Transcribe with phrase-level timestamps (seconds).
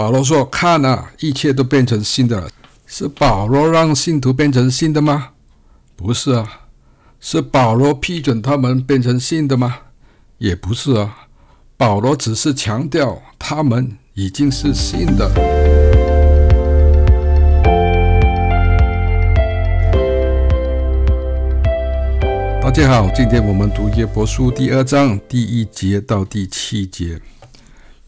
[0.00, 2.48] 保罗说：“看啊，一切都变成新的了。”
[2.88, 5.32] 是保罗让信徒变成新的吗？
[5.94, 6.62] 不是啊。
[7.20, 9.76] 是保罗批准他们变成新的吗？
[10.38, 11.28] 也不是啊。
[11.76, 15.28] 保罗只是强调他们已经是新的。
[22.62, 27.20] 大家好，今天我们读约伯书第二章第一节到第七节。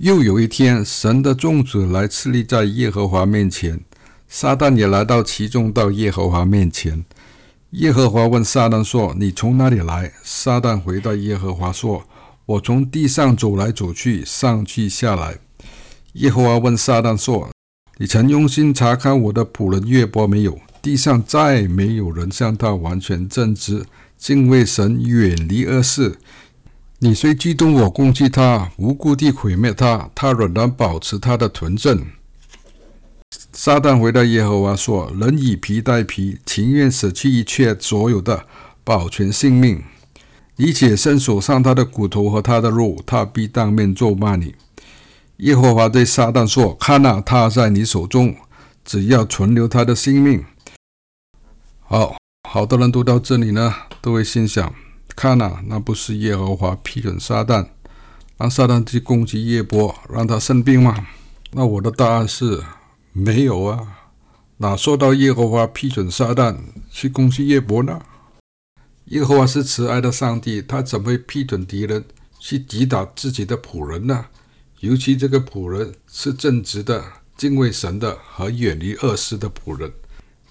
[0.03, 3.79] 又有一天，神的众子来次立在耶和华面前，
[4.27, 7.05] 撒旦也来到其中，到耶和华面前。
[7.71, 12.03] 耶和华问撒旦说：“你从哪里来？”撒旦回答耶和华说
[12.47, 15.39] ：“我从地上走来走去，上去下来。”
[16.15, 17.49] 耶和华问撒旦说
[17.99, 20.59] ：“你曾用心查看我的仆人约伯没有？
[20.83, 23.87] 地上再没有人像他完全正直，
[24.19, 26.19] 敬畏神，远离恶事。”
[27.05, 32.07] 你虽激动我攻击他，无故地毁灭他，他仍然保持他的纯正。
[33.53, 38.47] 撒旦回答耶和华说：“人以皮代皮，情愿舍弃一切所有的，
[38.85, 39.83] 保全性命。
[40.55, 44.55] 你且伸手上他的骨头和他的肉，他必当面咒骂你。”
[45.39, 48.37] 耶和华对撒旦说：“看哪，他在你手中，
[48.85, 50.45] 只要存留他的性命。”
[51.83, 52.17] 好，
[52.49, 54.73] 好多人读到这里呢，都会心想。
[55.15, 57.69] 看呐、啊，那不是耶和华批准撒旦，
[58.37, 61.07] 让撒旦去攻击耶伯，让他生病吗？
[61.53, 62.63] 那我的答案是
[63.13, 63.99] 没有啊。
[64.59, 66.57] 哪说到耶和华批准撒旦
[66.91, 68.01] 去攻击耶伯呢？
[69.07, 72.05] 耶和华是慈爱的上帝，他怎么会批准敌人
[72.39, 74.27] 去击打自己的仆人呢？
[74.81, 77.05] 尤其这个仆人是正直的、
[77.37, 79.93] 敬畏神的和远离恶事的仆人，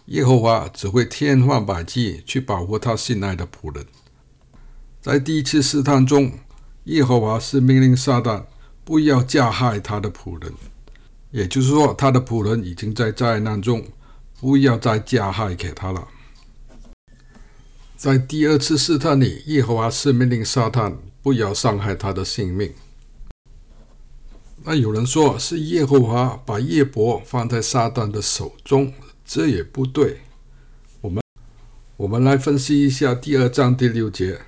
[0.06, 3.86] 耶和华只会千方百计去保护他信赖的仆人。
[5.02, 6.32] 在第一次试探中，
[6.84, 8.44] 耶和华是命令撒旦
[8.84, 10.54] 不要加害他的仆人，
[11.32, 13.84] 也就是说，他的仆人已经在灾难中，
[14.40, 16.08] 不要再加害给他了。
[17.98, 22.72] 在第二次试探里，耶和华是命令撒旦不要伤害他的性命。
[24.64, 28.94] 那有人说是耶和华把约伯放在撒旦的手中，
[29.26, 30.22] 这也不对。
[31.02, 31.24] 我们
[31.98, 34.40] 我们来分析一下第二章第六节。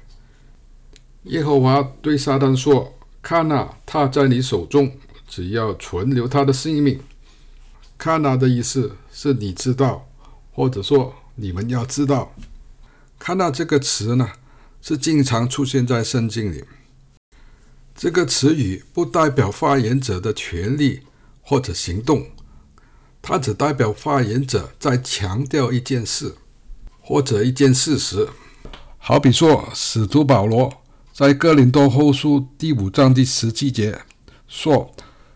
[1.24, 4.92] 耶和华对撒旦说：“看哪，他在你手中，
[5.26, 7.00] 只要存留他的性命。
[7.98, 10.10] ”“看哪”的意思是你知道，
[10.52, 12.36] 或者说你们要知道。
[13.18, 14.32] “看哪”这个词呢，
[14.82, 16.66] 是经常出现在圣经里。
[17.96, 21.04] 这个词语不代表发言者的权利
[21.42, 22.28] 或者行动，
[23.22, 26.36] 它只代表发言者在强调一件事
[27.00, 28.28] 或者一件事实。
[28.98, 30.83] 好比说，使徒保罗。
[31.14, 34.02] 在哥林多后书第五章第十七节
[34.48, 34.92] 说：“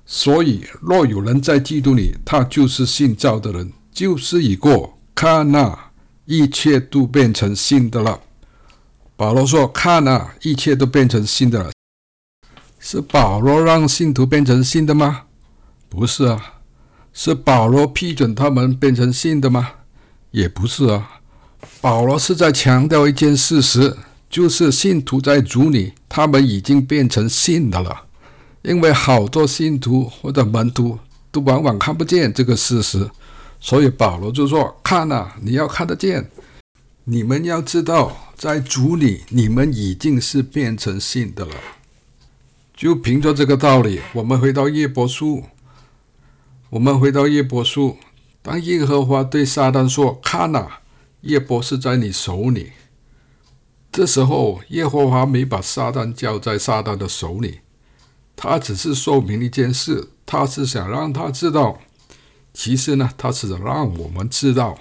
[0.08, 5.92] 所以若有人在基督里，他就是信造的人，旧事已过，看哪，
[6.26, 8.22] 一切都变成新的了。”
[9.16, 11.72] 保罗说：“看哪，一切都变成新的了。”
[12.82, 15.26] 是保罗让信徒变成新的吗？
[15.88, 16.56] 不是啊。
[17.14, 19.74] 是保罗批准他们变成新的吗？
[20.32, 21.20] 也不是啊。
[21.80, 23.96] 保罗是在强调一件事实。
[24.30, 28.04] 就是信徒在主里，他们已经变成信的了。
[28.64, 31.00] 因为好多信徒或者门徒
[31.32, 33.10] 都往往看不见这个事实，
[33.62, 36.30] 所以保罗就说：“看呐，你要看得见，
[37.06, 41.56] 你们要知道，在主里你们已经是变成信的了。”
[42.76, 45.46] 就凭着这个道理，我们回到约伯书，
[46.70, 47.98] 我们回到约伯书，
[48.42, 50.68] 当耶和华对撒旦说：“看呐，
[51.22, 52.74] 约伯是在你手里。”
[53.92, 57.62] 这时候，耶和华没把撒旦交在撒旦的手里，
[58.36, 61.80] 他只是说明一件事，他是想让他知道，
[62.54, 64.78] 其实呢，他是让我们知道，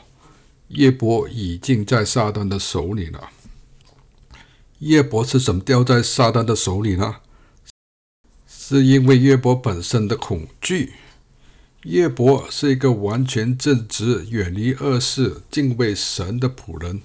[0.68, 3.30] 约伯已经在撒旦的手里了。
[4.80, 7.16] 约伯是怎么掉在撒旦的手里呢？
[8.46, 10.94] 是因为约伯本身的恐惧。
[11.84, 17.00] 约伯是一个完全正直、远离恶事、敬畏神的仆人，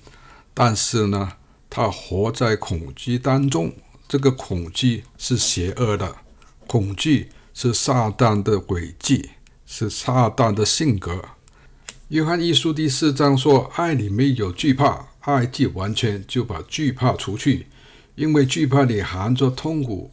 [0.56, 1.34] 但是呢，
[1.74, 3.72] 他活在恐惧当中，
[4.06, 6.14] 这个恐惧是邪恶的，
[6.68, 9.30] 恐惧是撒旦的诡计，
[9.66, 11.24] 是撒旦的性格。
[12.10, 17.68] 约翰一书第四章说：“爱里没有惧怕，爱既完全，就把惧怕除去，
[18.16, 20.12] 因为惧怕里含着痛苦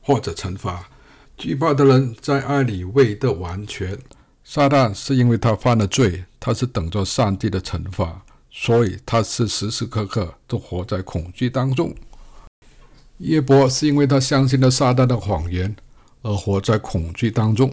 [0.00, 0.90] 或者惩罚。
[1.36, 3.96] 惧怕的人在爱里未得完全。
[4.42, 8.22] 撒旦是因为他犯了罪，他是等着上帝的惩罚。”
[8.60, 11.94] 所以他是时时刻刻都活在恐惧当中。
[13.18, 15.76] 约伯是因为他相信了撒旦的谎言
[16.22, 17.72] 而活在恐惧当中。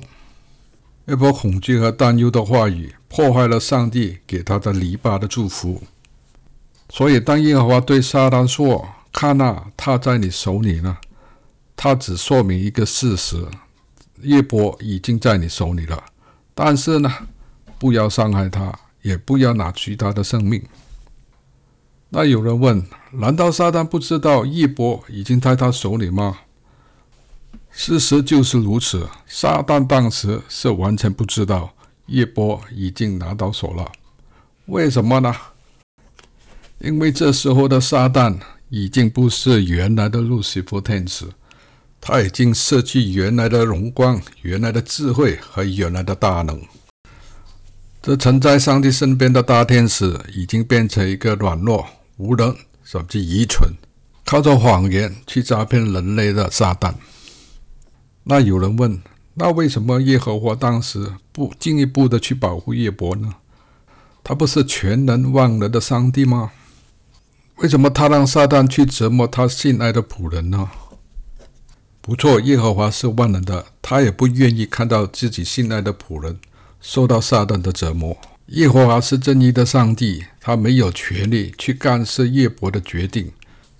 [1.07, 5.81] 一波恐惧和担忧的话语，破坏了上帝给他的篱笆的祝福。
[6.91, 10.97] 所以，当耶和华对撒旦说：“看哪，他在你手里呢。”
[11.75, 13.43] 他只说明一个事实：
[14.21, 16.03] 约伯已经在你手里了。
[16.53, 17.11] 但是呢，
[17.79, 18.71] 不要伤害他，
[19.05, 20.59] 也不要拿其他的生命。
[22.09, 26.39] 那有人问：难道撒旦不知道一波已经在他手里吗？
[27.69, 31.71] 事实就是如此，撒旦当时是完全不知道
[32.07, 33.91] 一波已经拿到手了。
[34.65, 35.35] 为什么呢？
[36.79, 38.35] 因为这时候的撒旦
[38.69, 41.27] 已经不是原来的路西弗天使，
[42.01, 46.59] 他已经失去原来的荣光、原来的智慧和原来的大能。
[48.05, 51.83] 这曾在上帝身边的大天使，已经变成一个软弱、
[52.17, 53.67] 无能甚至愚蠢，
[54.23, 56.93] 靠着谎言去诈骗人类的撒旦。
[58.25, 59.01] 那有人问：
[59.33, 63.37] 那为什么耶和华当时不进一步的去保护叶伯呢？
[64.23, 66.51] 他不是全能万能的上帝吗？
[67.55, 70.69] 为什么他让撒旦去折磨他心爱的仆人呢？
[72.01, 76.37] 不错，耶和华是万能的，他也不愿意看到自己心爱的仆人
[76.81, 78.17] 受到撒旦的折磨。
[78.47, 83.31] 耶和华是正义的上帝，他没有权利去干涉耶伯的决定。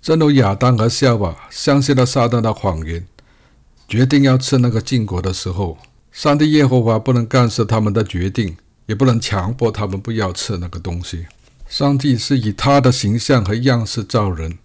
[0.01, 3.05] 正如亚当和夏娃相信了撒旦的谎言。
[3.87, 5.77] 决定要吃那个禁果的时候，
[6.11, 8.57] 上帝耶和华不能干涉他们的决定，
[8.87, 11.27] 也不能强迫他们不要吃那个东西。
[11.67, 14.57] 上帝是以他的形象和样式造人，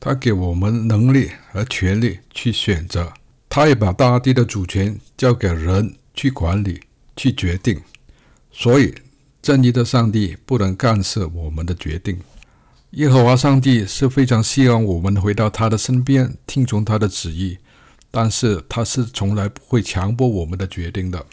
[0.00, 3.12] 他给我们能力和权利去选择，
[3.48, 6.80] 他也把大地的主权交给人去管理、
[7.16, 7.80] 去决定。
[8.52, 8.94] 所以，
[9.42, 12.18] 正义的上帝不能干涉我们的决定。
[12.92, 17.58] 耶和华上帝是非常希望我们回到他的身边，听从他的旨意。
[18.10, 21.26] 但是他是从来不会强迫我们的决定的。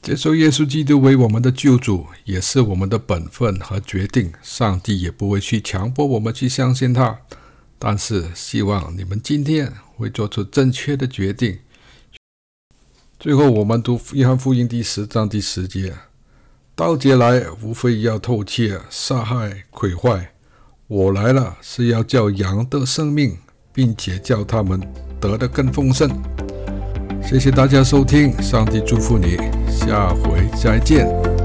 [0.00, 4.32] 接受耶稣基督为我们的救主，也是我们的本分和决定。
[4.40, 7.18] 上帝也不会去强迫我们去相信他。
[7.78, 11.58] 但是希望你们今天会做出正确的决定。
[13.18, 15.94] 最后，我们读约翰福音第十章第十节：
[16.74, 20.32] 盗贼来，无非要偷窃、杀害、毁坏。
[20.86, 23.38] 我来了，是要叫羊得生命，
[23.72, 24.80] 并且叫他们。
[25.18, 26.10] 得的更丰盛。
[27.22, 31.35] 谢谢大家收听，上帝祝福你，下回再见。